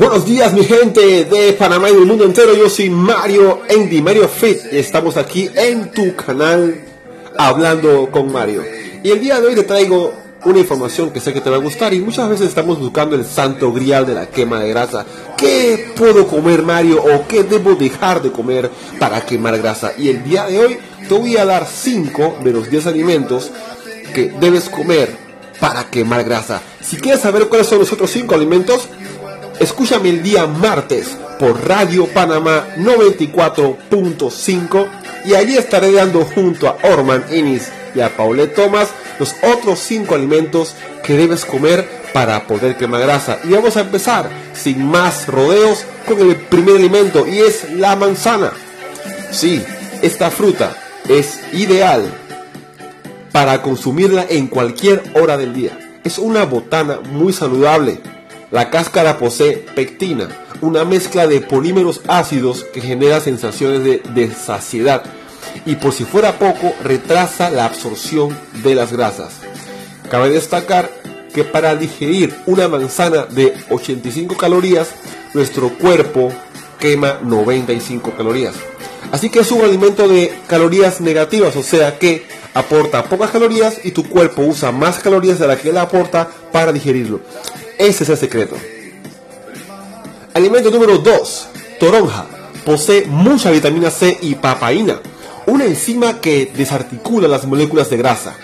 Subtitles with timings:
[0.00, 4.28] Buenos días mi gente de Panamá y del mundo entero, yo soy Mario Andy, Mario
[4.28, 6.80] Fit, estamos aquí en tu canal
[7.36, 8.62] hablando con Mario.
[9.02, 10.14] Y el día de hoy te traigo
[10.46, 13.26] una información que sé que te va a gustar y muchas veces estamos buscando el
[13.26, 15.04] santo grial de la quema de grasa.
[15.36, 19.92] ¿Qué puedo comer Mario o qué debo dejar de comer para quemar grasa?
[19.98, 20.78] Y el día de hoy
[21.10, 23.50] te voy a dar 5 de los 10 alimentos
[24.14, 25.14] que debes comer
[25.60, 26.62] para quemar grasa.
[26.80, 28.88] Si quieres saber cuáles son los otros 5 alimentos,
[29.60, 34.88] Escúchame el día martes por Radio Panamá 94.5
[35.26, 40.14] y allí estaré dando junto a Orman Innis y a Paulette Thomas los otros 5
[40.14, 43.38] alimentos que debes comer para poder quemar grasa.
[43.44, 48.54] Y vamos a empezar sin más rodeos con el primer alimento y es la manzana.
[49.30, 49.62] Sí,
[50.00, 50.74] esta fruta
[51.06, 52.10] es ideal
[53.30, 55.78] para consumirla en cualquier hora del día.
[56.02, 58.00] Es una botana muy saludable
[58.50, 60.28] la cáscara posee pectina,
[60.60, 65.04] una mezcla de polímeros ácidos que genera sensaciones de, saciedad
[65.64, 69.34] y por si fuera poco retrasa la absorción de las grasas.
[70.10, 70.90] Cabe destacar
[71.32, 74.88] que para digerir una manzana de 85 calorías,
[75.32, 76.32] nuestro cuerpo
[76.80, 78.54] quema 95 calorías.
[79.12, 83.92] Así que es un alimento de calorías negativas, o sea que aporta pocas calorías y
[83.92, 87.20] tu cuerpo usa más calorías de las que él aporta para digerirlo.
[87.80, 88.56] Ese es el secreto.
[90.34, 91.48] Alimento número 2.
[91.80, 92.26] Toronja.
[92.66, 95.00] Posee mucha vitamina C y papaína,
[95.46, 98.34] una enzima que desarticula las moléculas de grasa.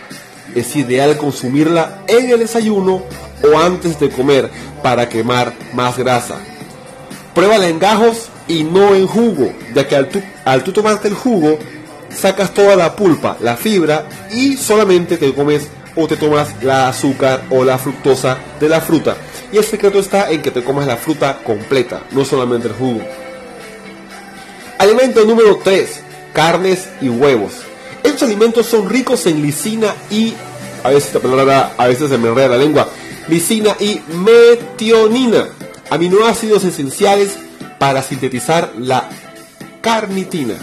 [0.54, 3.02] Es ideal consumirla en el desayuno
[3.42, 4.50] o antes de comer
[4.82, 6.36] para quemar más grasa.
[7.34, 11.14] Pruébala en gajos y no en jugo, ya que al tú, al tú tomarte el
[11.14, 11.58] jugo
[12.08, 17.44] sacas toda la pulpa, la fibra y solamente te comes o te tomas la azúcar
[17.50, 19.16] o la fructosa de la fruta.
[19.50, 23.00] Y el secreto está en que te comas la fruta completa, no solamente el jugo.
[24.78, 26.02] Alimento número 3.
[26.32, 27.54] Carnes y huevos.
[28.02, 30.34] Estos alimentos son ricos en lisina y...
[30.84, 32.88] A veces a veces se me enreda la lengua.
[33.26, 35.48] Lisina y metionina.
[35.90, 37.36] Aminoácidos esenciales
[37.78, 39.08] para sintetizar la
[39.80, 40.54] carnitina.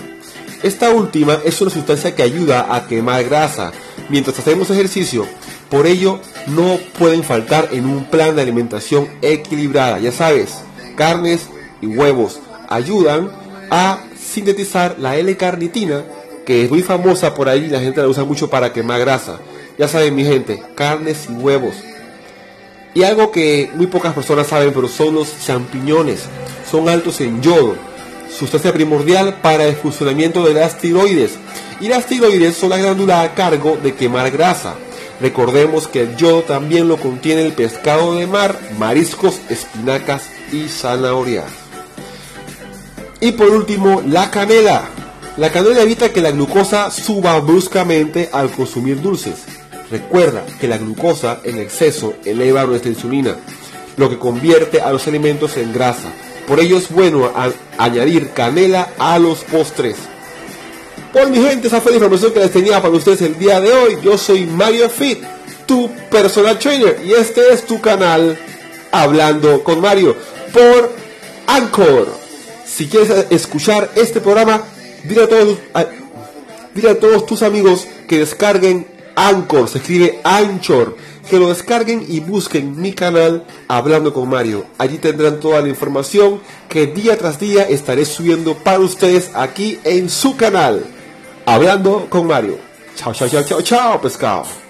[0.62, 3.74] Esta última es una sustancia que ayuda a quemar grasa
[4.10, 5.26] mientras hacemos ejercicio.
[5.70, 10.00] Por ello, no pueden faltar en un plan de alimentación equilibrada.
[10.00, 10.64] Ya sabes,
[10.96, 11.48] carnes
[11.82, 13.32] y huevos ayudan
[13.70, 16.04] a sintetizar la L-carnitina,
[16.46, 19.40] que es muy famosa por ahí, la gente la usa mucho para quemar grasa.
[19.78, 21.76] Ya saben, mi gente, carnes y huevos.
[22.94, 26.26] Y algo que muy pocas personas saben, pero son los champiñones.
[26.70, 27.76] Son altos en yodo,
[28.38, 31.32] sustancia primordial para el funcionamiento de las tiroides
[31.80, 34.76] y las tiroides son la glándula a cargo de quemar grasa.
[35.22, 41.46] Recordemos que el yodo también lo contiene el pescado de mar, mariscos, espinacas y zanahorias.
[43.20, 44.84] Y por último, la canela.
[45.38, 49.36] La canela evita que la glucosa suba bruscamente al consumir dulces.
[49.90, 53.36] Recuerda que la glucosa en exceso eleva nuestra insulina,
[53.98, 56.12] lo que convierte a los alimentos en grasa.
[56.48, 57.32] Por ello es bueno
[57.78, 59.96] añadir canela a los postres.
[61.12, 63.72] Pues mi gente, esa fue la información que les tenía para ustedes el día de
[63.72, 63.98] hoy.
[64.02, 65.24] Yo soy Mario Fit,
[65.66, 68.38] tu personal trainer, y este es tu canal
[68.92, 70.16] Hablando con Mario
[70.52, 70.92] por
[71.48, 72.08] Anchor.
[72.66, 74.64] Si quieres escuchar este programa,
[75.04, 75.58] dile a todos,
[76.74, 80.96] dile a todos tus amigos que descarguen Anchor, se escribe Anchor,
[81.30, 84.66] que lo descarguen y busquen mi canal Hablando con Mario.
[84.78, 90.10] Allí tendrán toda la información que día tras día estaré subiendo para ustedes aquí en
[90.10, 90.86] su canal.
[91.46, 92.58] Hablando con Mario.
[92.96, 94.63] Chao, chao, chao, chao, chao, pescado.